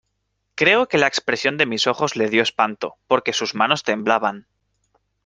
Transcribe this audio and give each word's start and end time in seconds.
creo 0.55 0.87
que 0.87 0.97
la 0.97 1.05
expresión 1.05 1.57
de 1.57 1.67
mis 1.67 1.85
ojos 1.85 2.15
le 2.15 2.27
dió 2.27 2.41
espanto, 2.41 2.95
porque 3.05 3.33
sus 3.33 3.53
manos 3.53 3.83
temblaban. 3.83 4.47